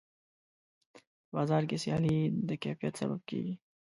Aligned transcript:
په 0.93 1.29
بازار 1.35 1.63
کې 1.69 1.77
سیالي 1.83 2.17
د 2.49 2.49
کیفیت 2.63 2.93
سبب 3.01 3.19
کېږي. 3.29 3.55